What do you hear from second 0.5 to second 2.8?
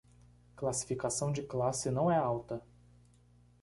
Classificação de classe não é alta